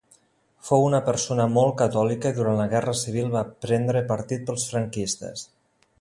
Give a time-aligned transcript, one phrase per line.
[0.69, 5.45] Fou una persona molt catòlica i durant la Guerra Civil va prendre partit pels franquistes.